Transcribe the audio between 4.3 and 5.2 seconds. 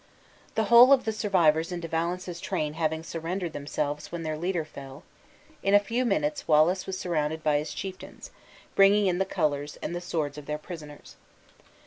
leader fell,